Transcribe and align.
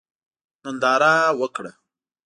ننداره 0.63 1.13
وکړه. 1.39 1.71